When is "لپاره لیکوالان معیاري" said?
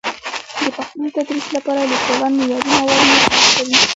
1.55-2.69